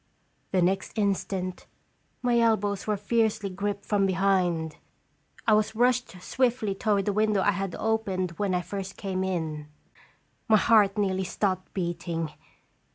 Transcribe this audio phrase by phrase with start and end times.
[0.51, 1.67] The next instant,
[2.23, 4.77] my elbows were fiercely gripped from behind.
[5.45, 9.67] I was rushed swiftly toward the window I had opened when I first came in.
[10.47, 12.31] My heart nearly stopped beating.